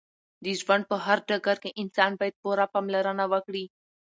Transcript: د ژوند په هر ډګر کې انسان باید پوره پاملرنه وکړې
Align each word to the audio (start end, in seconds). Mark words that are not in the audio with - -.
د 0.43 0.45
ژوند 0.59 0.83
په 0.91 0.95
هر 1.05 1.17
ډګر 1.27 1.57
کې 1.63 1.77
انسان 1.81 2.11
باید 2.19 2.39
پوره 2.41 2.65
پاملرنه 2.73 3.25
وکړې 3.33 3.65